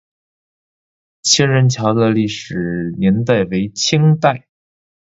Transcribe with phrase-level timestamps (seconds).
[1.21, 4.47] 仙人桥的历史年代为清代。